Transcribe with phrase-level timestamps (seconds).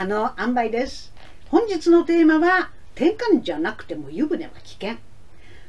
[0.00, 1.12] 可能塩梅です
[1.50, 4.96] 本日のテーマは転換じゃなくても湯船は危険。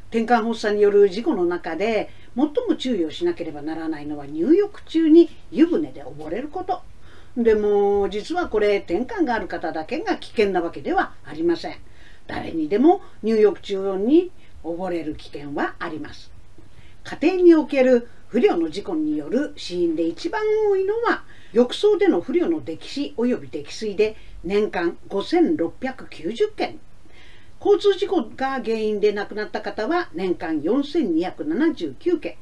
[0.10, 6.82] 転換発作による事故の中で最も注意をしなければならないのは入浴中に湯船で溺れること。
[7.36, 11.76] でも実はこれ転換がある方だけが危険なわけではありません。
[12.26, 14.32] 誰にでも入浴中に
[14.64, 16.32] 溺れる危険はあります。
[17.04, 26.80] 家庭における不慮の事故による死因で一番多いのは浴槽での不慮の溺死及び溺水で年間5690件。
[27.64, 32.38] 交通事故が原因で亡くなった方は年間4279件。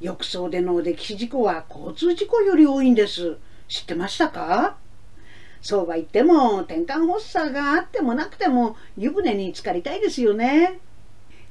[0.00, 3.38] 浴槽での溺死事故は交通事故より多いんです。
[3.68, 4.76] 知ってましたか？
[5.60, 10.80] そうは言っても転換発作があってもなくても湯船に浸かりたいですよね。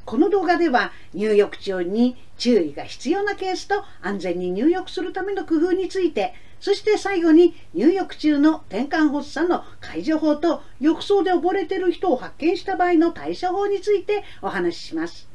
[0.08, 15.28] この動画では入浴中に注意が必要なケースと安全に入浴するための工夫についてそして最後に入浴中の転換発作の解除法と浴槽で溺れてる人を発見した場合の対処法についてお話しします。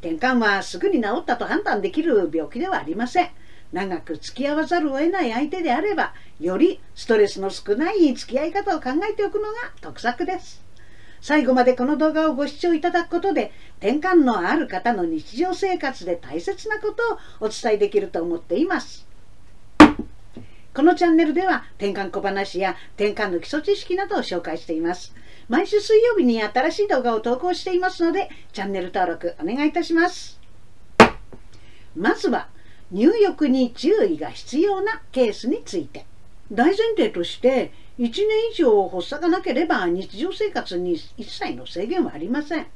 [0.00, 3.30] 転換はすぐに治ったと判断できる病気ではありません。
[3.72, 9.48] 長く付き合わざるを得ない相手であれば、よりストレスの少ない付き合い方を考えておくのが
[9.80, 10.67] 得策です。
[11.20, 19.06] 最後までこの動画をご視聴いただくことで、転換のある方の日常生活で大切なことをお伝えできると思っています。
[20.74, 25.12] このチャンネルでは転換小話や転換の基礎知識などを紹介しています。
[25.48, 30.38] 毎週水曜日に新しい動画を投稿していますので、チャンネル登録お願いいたします。
[31.96, 32.48] まずは、
[32.92, 36.06] 入浴に注意が必要なケースについて。
[36.52, 42.66] 大前提として、1年以上発作がなければ日常生活に一切の制限はありません。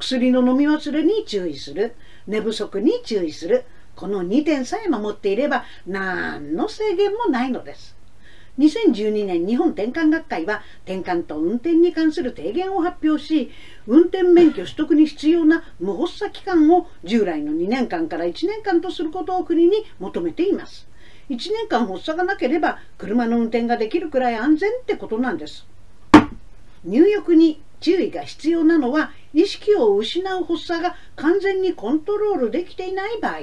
[0.00, 1.94] 薬の飲み忘れに注意する、
[2.26, 7.96] 寝不足に注意する、この2点さえ守っていれば何の制限もないのです。
[8.58, 13.50] 2012年日本転換学会は転換と運転に関する提言を発表し
[13.86, 20.88] 運転免許取得に必要な無発作期間を従来の2年間から1年間とすることを国に求めています。
[21.30, 25.66] 1年間発作がなければ車の運転ができるくらい安全ってことなんです。
[26.84, 33.38] 入浴に注意が必要なのは意識を失う発作が完全にコントロールできていない場合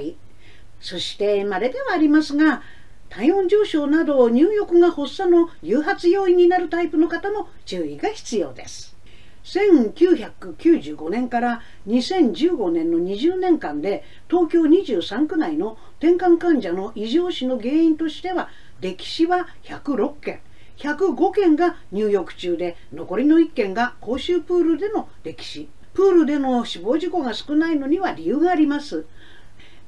[0.80, 2.62] そして稀ではありますが
[3.10, 8.96] 体温上昇など入浴が発作の誘発要因になるタイプの方も注意が必要です。
[9.44, 18.50] 1995年から2015年の20年間で東京23区内の転換患者の異常死の原因としては
[18.82, 20.40] 溺死は106件。
[20.76, 29.06] 105件が入浴中で残りの1件が公衆プールでの溺死プールでの死亡事故が少ないのには理由があります。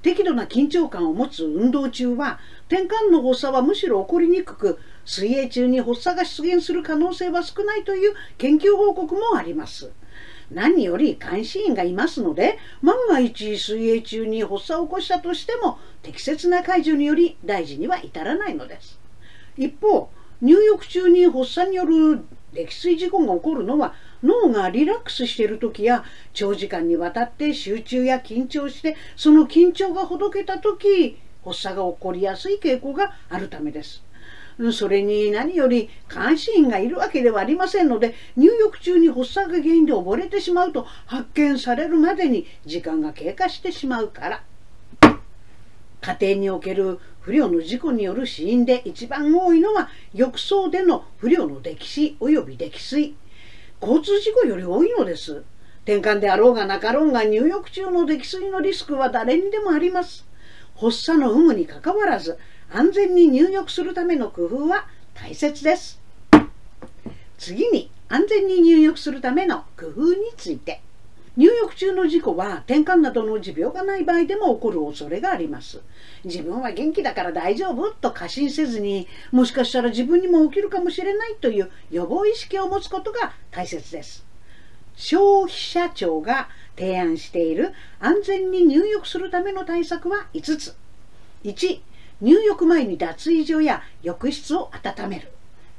[0.01, 2.39] 適度な緊張感を持つ運動中は
[2.69, 9.93] 転換の発作はむしろ起こりにくく水泳中に発作が出現する可能性は少ないという研究報告もあります。
[10.51, 19.01] 何より監視員がいますので万が一水泳中に発作を起こしたとしても適切な解除により大事には至らないのです。
[19.57, 34.06] 一方入浴中に発作による溺水事故が起こるのは脳がリラックスしている時や長時間にわたって集中や緊張してその緊張がほどけた時発作が起こりやすい傾向があるためです。
[34.73, 44.45] それに何より監視員がいるわけではありませんので入浴中に発作が原因で溺れてしまうと発見されるまでに時間が経過してしまうから
[46.01, 53.17] 家庭における不慮の事故による死因で一番多いのは浴槽での不慮の溺死及び溺水
[53.81, 55.45] 交通事故より多いのです。
[55.85, 60.27] 転換であろうがなかろうが入浴中の溺水のリスクは誰にでもあります。
[60.77, 62.39] 発作の有無にかかわらず
[62.73, 66.01] 安全に入浴するための工夫は大切です。
[67.39, 70.81] 次に安全に入浴するための工夫について。
[71.37, 75.83] 入浴中の事故は転換などの持病がない場合でも起こる恐れがあります。
[76.25, 84.25] 自分は元気だから大丈夫と過信せずにもしかしたら自分にも起きるかもしれないという予防意識を持つことが大切です。
[84.97, 90.75] 消費者庁が提案している安全に入浴するための対策は5つ。
[91.45, 91.81] 1、
[92.23, 95.31] 入浴前に脱衣所や浴室を温める。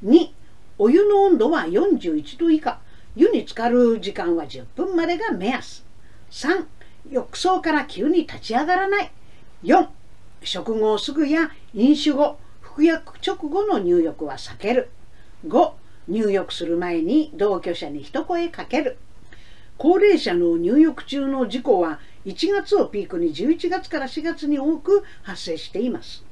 [0.06, 0.30] 2、
[0.78, 2.80] お湯の温度は41度以下。
[3.16, 5.84] 湯に浸かる時間は10分までが目安。
[6.30, 6.66] 3、
[7.10, 9.12] 浴槽から急に立ち上がらない。
[9.64, 9.88] 4、
[10.44, 14.92] 食後すぐや飲酒後、服薬直後の入浴は避ける。
[15.48, 15.72] 5、
[16.08, 19.00] 入浴する前に同居者に一声かける。
[19.80, 26.27] 高齢者の入浴中の事故は1月をピークに11月から4月に多く発生しています。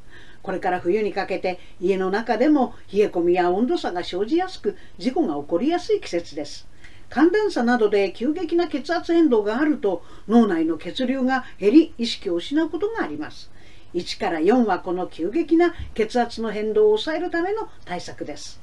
[0.45, 6.67] これから冬にかけて家の中でも冷え込みや温度差が生じやすく事故が起こりやすい季節です。
[7.09, 13.49] 寒暖差などで急激な血圧変動があると脳内の血流が減り意識を失うことがあります。
[13.95, 18.61] 1から4はこの急激な血圧の変動を抑えるための対策です。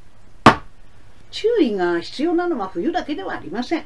[1.32, 3.85] 注意が必要なのは冬だけではありません。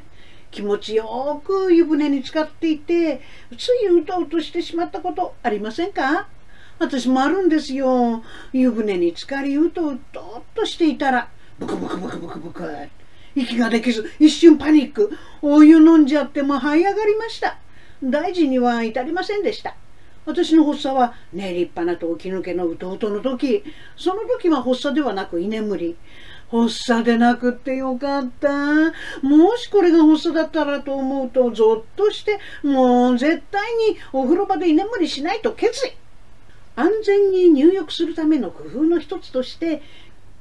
[0.51, 3.21] 気持ちよく湯船に浸かっていて
[3.57, 6.27] ついうとうとしてしまったことありませんか？
[6.79, 8.23] 私もあるんですよ。
[8.53, 11.29] 湯船に浸かりうとうとっとしていたら
[11.59, 12.63] ブクブクブクブクブク
[13.35, 15.11] 息ができず一瞬パニック。
[15.41, 17.57] お湯飲んじゃっても這い上がりました。
[18.03, 19.75] 大事には至りませんでした。
[20.25, 23.63] 私の発作はね立派なと起き抜けのうとうとの時。
[23.95, 25.95] その時は発作ではなく居眠り。
[26.49, 28.49] 発作でなくってよかった。
[29.21, 35.91] もしこれが発作だったらと思うとゾッとしてもう絶対にお風呂場で居眠りしないと決意。
[36.77, 39.81] 安全に入浴するための工夫の一つとして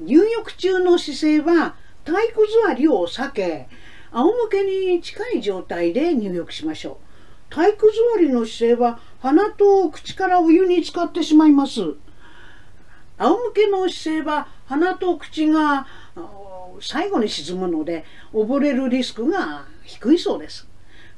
[0.00, 3.68] 入浴中の姿勢は体育座りを避け
[4.12, 6.98] 仰向けに近い状態で入浴しましょ
[7.50, 7.54] う。
[7.54, 11.80] 体育座りの姿勢は鼻と口からお湯に浸かってしまいます。
[13.18, 15.86] 仰向けの姿勢は鼻と口が
[16.82, 18.04] 最後に沈むので
[18.34, 20.68] 溺れるリスクが低いそうです。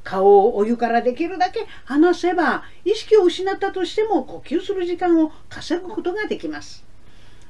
[0.08, 6.82] 顔をお湯からできるだけ離せば意識を失ったとしても呼吸する時間を稼ぐことができます。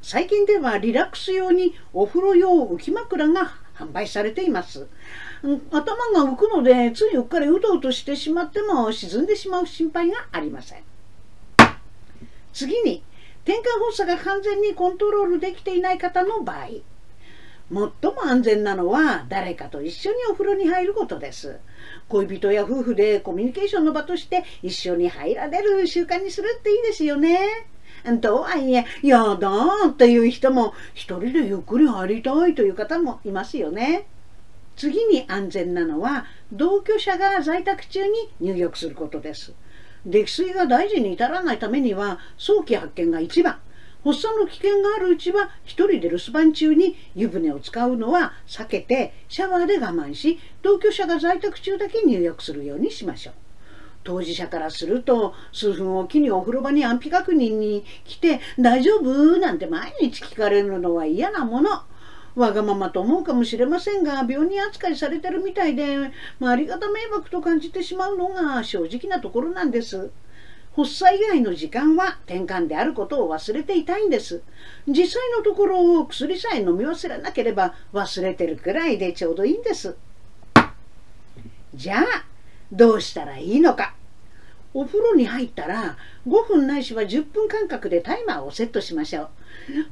[0.03, 4.89] 最近ではリラックス用にお風呂用浮き枕が販売されています。
[5.71, 10.83] 頭が浮くのでついうっかりうとうとしてしまっても沈んでしまう心配がありません。
[12.53, 13.05] 次に
[13.45, 16.67] 転換発作が完全にコントロールできていない方の場合
[17.71, 17.93] 最も
[18.25, 21.59] 安全なのは誰かと一緒にお風呂に入ることです
[22.09, 27.39] 恋人や夫婦でコミュニケーションの場として一緒に入られる習慣にするっていいですよね
[28.21, 29.51] とはいえ、やだ
[29.89, 34.07] っていう人も一人でゆっくり入りたいという方もいますよね。
[34.77, 39.53] 次に安全なのは同居者が在宅中に入浴することです。
[40.07, 43.59] 溺水が大事に至らないためには早期発見が一番
[44.05, 53.35] 発作の危険があるうちは一人で留守番中に湯船を使うのは避けてシャワーで我慢し同居者が在宅中だけ入浴するようにしましょう。
[54.05, 61.83] 当事者からすると数分おきにお風呂場に安否確認に来て「大丈夫?」なんて毎日聞かれるのは嫌なもの。
[62.37, 70.11] わがままと思うかもしれませんが病人扱いされてるみたいで、まあ、ありがた迷惑と感じてしまうのが正直なところなんです。
[70.79, 74.43] 発作以外の時間は転換であることを忘れていたいんです。
[74.87, 79.97] 実際のところ薬さえ飲み忘れなければ忘れてるくらいでちょうどいいんです。
[81.75, 82.25] じゃあ
[82.71, 83.95] どうしたらいいのか。
[84.73, 85.97] お風呂に入ったら
[86.29, 89.29] 5分ないしは10分間隔でタイマーをセットしましょう。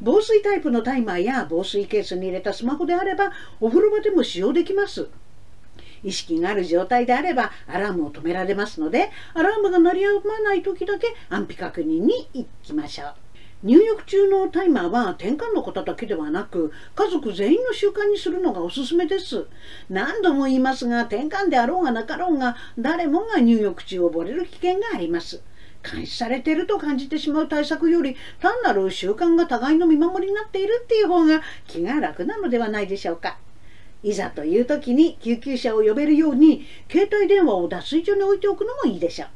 [0.00, 5.08] 防水タイプのタイマーや防水ケースに入れたスマホであればお風呂場でも使用できます。
[6.06, 13.14] 意識がある状態であればアラームを止められますのでアラームが鳴りやまない時だけ安否確認に行きましょう。
[13.62, 19.46] 入浴中のタイマーは転換の方だけではなく家族全員の習慣にするのがおすすめです。
[19.88, 25.42] 何度も言いますが転換であろうがなかろうが誰もが入浴中溺れる危険があります。
[25.82, 33.38] 監視されていると感じてしまう対策より単なる習慣が互いの見守りになっているっていう方が気が楽なのではないでしょうか。
[34.06, 39.28] いざという時に救急車を呼べるように携帯電話を脱水所に置いておくのもいいでしょう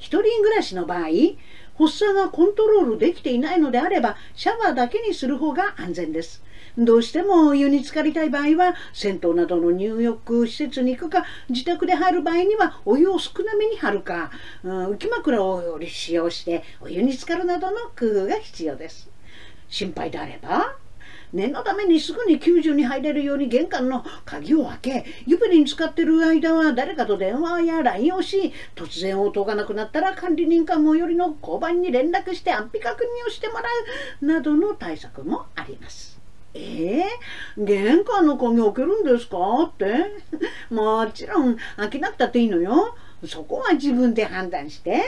[0.00, 1.06] 一人暮らしの場合
[1.78, 6.42] 発作がコントロールできていないのであればシャワーだけにする方が安全です。
[6.76, 14.30] どうしても湯に浸かりたい場合は銭湯などの入浴施設に行くか自宅で入る場合にはお湯を少なめに張るか、
[14.62, 19.08] うん、浮き枕を使用してお湯に浸かるなどの工夫が必要です。
[19.68, 20.76] 心配であれば
[21.36, 33.68] 念のためにすぐに救助に入れるように玄関の鍵を開け湯船に浸かってる間は誰かと電話や LINE をし突然応答がなくなったら管理人か最寄りの交番に連絡して安否確認をしてもら
[34.22, 36.16] うなどの対策もあります。
[36.54, 39.94] えー、玄関の鍵開けるんですかって？
[40.70, 42.96] もちろん開けなくたっていいのよ。
[43.26, 45.02] そこは自分で判断して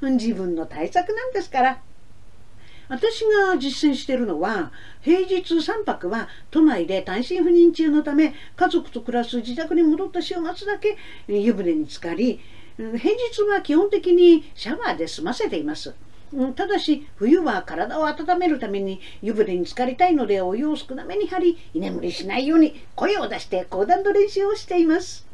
[0.00, 1.78] 自分の対策なんですから。
[2.88, 10.96] 私が実践しているのは平日3泊は都内で単身赴任中のため家族と暮らす自宅に戻った週末だけ
[11.28, 12.40] 湯船に浸かり
[12.76, 15.94] 平日は基本的にシャワーで済ませています。
[16.56, 25.28] ただし冬は体を温めるために湯船に浸かりたいのでお湯を少なめに張り居眠りしないように声を出して講談の練習をしています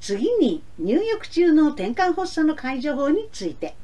[0.00, 3.74] 次に入浴中の転換発作の解除法について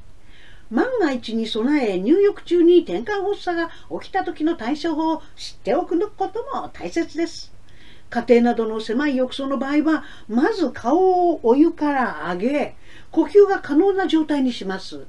[0.71, 7.53] 万が一に備え入浴中に転換発作が起きた時の対処法を知っておくことも大切です。
[8.09, 12.77] 家庭などの狭い浴槽の場合は、まず顔をお湯から上げ、
[13.11, 15.07] 呼吸が可能な状態にします。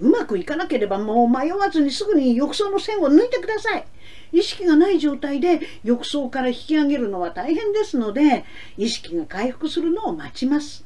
[0.00, 3.86] うまくいかなければもう迷わずにすぐに浴槽の線を抜いてください。
[4.32, 8.44] 意識がない状態で浴槽から引き上げるのは大変ですので、
[8.76, 10.84] 意識が回復するのを待ちます。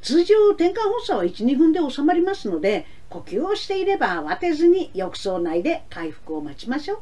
[0.00, 6.98] 通常、転換発作は1、2分で収まりますので、呼吸をしていれば慌てずに浴槽内で回復を待ちましょう。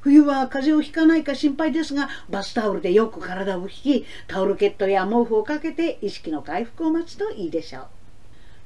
[0.00, 7.86] 冬は風邪をひかないか心配ですが、バスタオルでよく体を拭き、タオルケットや毛布をかけて意識の回復を待つといいでしょう。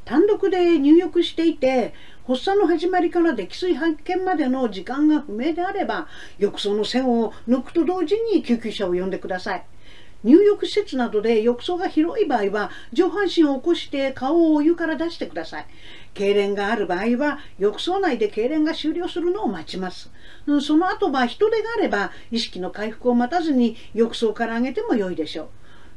[0.04, 1.94] 単独で入浴していて、
[2.26, 6.08] 発作の始まりから溺水発見までの時間が不明であれば、
[6.38, 9.64] 浴槽の線を抜くと同時に救急車を呼んでください。
[10.24, 15.66] 入浴施設などで浴槽が広い場合は上半身を起こして顔をお湯から出してください。
[16.14, 20.10] 痙攣がある場合は浴槽内で痙攣が終了するのを待ちます。
[20.60, 25.48] その後は人手があれば意識の回復を待たずに浴槽から上げても良いでしょう。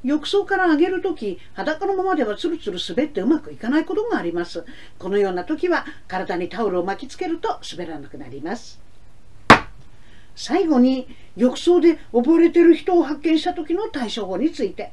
[0.04, 4.66] 浴槽から上げるとき、裸のままではツルツル滑ってうまくいかないことがあります。
[4.98, 8.80] このような時は体にタオルを巻きつけると滑らなくなります。
[10.35, 14.91] 最後に浴槽で溺れてる人を発見した時の対処法について。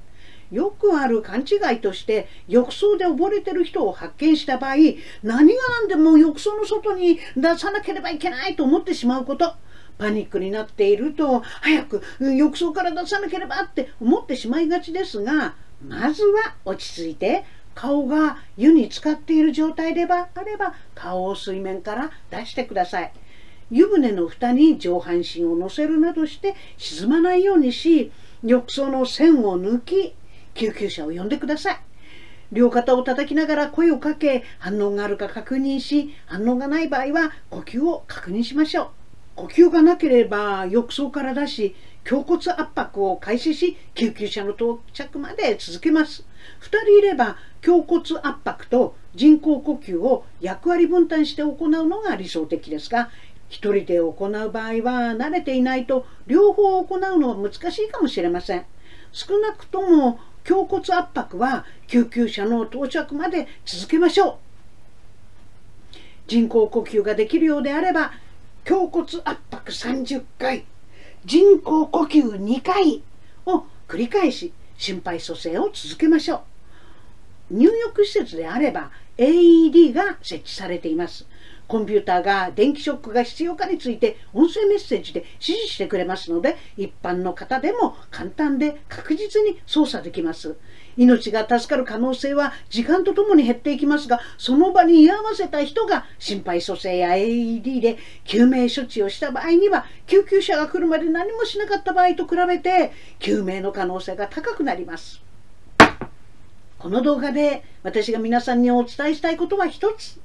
[0.50, 4.76] よくある勘違いとして浴槽で溺れてる人を発見した場合
[5.22, 9.52] 何が何でも浴槽の外に出さなければいけないと思ってしまうこと
[9.98, 15.54] パニックになっていると早く浴槽から出さなければって思ってしまいがちですが
[15.86, 23.12] まずは落ち着いて顔が湯に浸かっている状態であれば顔を水面から出してください。
[23.70, 28.10] 湯船の蓋に上半身を乗せるなどして沈まないようにし
[28.42, 30.14] 浴槽の線を抜き
[30.54, 31.80] 救急車を呼んでください。
[32.50, 38.88] 両肩を叩きながら声をかけ反応があるか確認し反応がない場合は呼吸を確認しましょう。
[39.36, 41.76] 呼吸がなければ浴槽から出し
[42.10, 46.24] 胸骨圧迫を開始し救急車の到着まで続けます。
[46.62, 53.10] 2人いれば胸骨圧迫と人工呼吸を役割分担して行うのが理想的ですが
[53.48, 58.64] 一人で行う場合は慣れていないと両方行うのは難しいかもしれません。
[59.12, 64.36] 少なくとも胸骨圧迫は救急車の到着まで続けましょう。
[66.26, 68.12] 人工呼吸ができるようであれば
[68.68, 70.66] 胸骨圧迫30回
[71.24, 73.02] 人工呼吸2回
[73.46, 76.40] を繰り返し心肺蘇生を続けましょう。
[77.50, 81.26] 入浴施設であれば AED が設置されています。
[81.68, 90.56] コンピューターが電気ショックが必要かについて音声メッセージで指示してくれますので一般の方でも簡単で確実に操作できます。
[90.96, 105.22] 命が助かる可能性は時間とともに減っていきますがその場に居合わせた人が心肺蘇生や AED で救命処置をした場合には救急車が来るまで何もしなかった場合と比べて救命の可能性が高くなります。
[106.78, 110.20] この動画で私が皆さんにお伝えしたいことは一つ。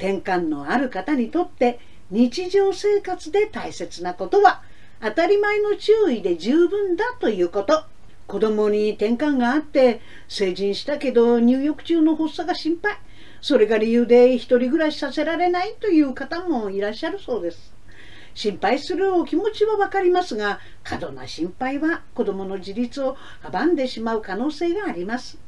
[0.00, 1.78] 転換のある方にとって
[2.10, 4.62] 日常生活で大切なことは
[5.02, 7.84] 当たり前の注意で十分だということ。
[8.26, 12.98] 子供に転換があって成人したけど入浴中の発作が心配。
[13.42, 17.74] それが理由で一人暮らしさせられないという方もいらっしゃるそうです。
[18.34, 25.38] 心配するお気持ちはわかりますが過度な心配は子供の自立を阻んでしまう可能性があります。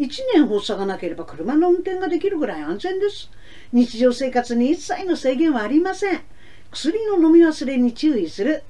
[0.00, 3.30] 1年発作がなければ車の運転ができるぐらい安全です。
[3.70, 6.22] 日常生活に一切の制限はありません。
[6.70, 8.62] 薬の飲み忘れに注意する。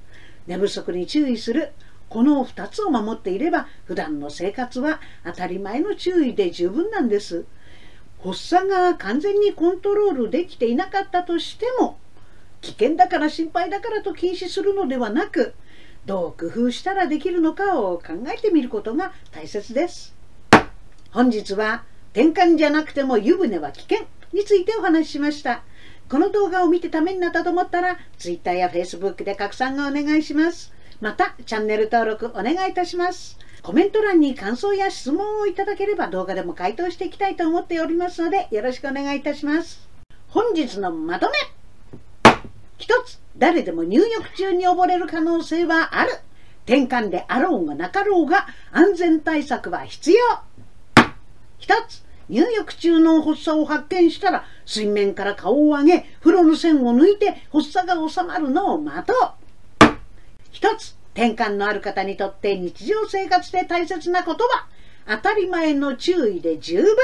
[0.45, 1.71] 寝不足に注意する。
[2.09, 7.45] この2つを守っていれば普段の生活は当たり前の注意で十分なんです。
[8.21, 11.97] 発作が完全にコントロールできていなかったとしても
[12.59, 15.53] 危険だから心配だからと禁止するのではなく
[16.05, 20.20] どう工夫したらできるのかを考えてみることが大切です。
[21.11, 25.63] 本日は転換じゃなくても湯船は危険についてお話ししました。
[26.09, 30.73] この動画を見てためになったと思ったら Twitter や Facebook で拡散がお願いします。
[31.01, 33.37] またチャンネル登録お願いいたします。
[33.61, 39.89] コメント欄に感想や質問をいただければ動画でも回答していきたいと思っておりますのでよろしくお願いいたします。
[40.29, 41.33] 本日のまとめ
[42.77, 46.13] 一つ、誰でも入浴中に溺れる可能性はある。
[46.65, 50.17] 転換であろうがなかろうが安全対策は必要。
[51.61, 59.95] 一つ、入浴中の発作を発見したら、水面から顔を上げ、風呂の線を抜いて発作が収まるのを待とう。
[60.51, 64.65] 一つ、転換のある方にとって日常生活で大切なことは、
[65.07, 66.95] 当たり前の注意で十分。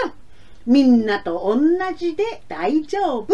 [0.66, 1.62] みんなと同
[1.96, 3.28] じで大丈夫